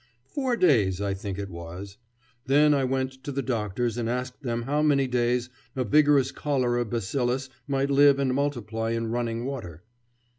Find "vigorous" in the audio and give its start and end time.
5.83-6.31